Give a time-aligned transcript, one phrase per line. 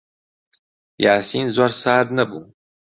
[1.03, 2.41] یاسین زۆر سارد نەبوو.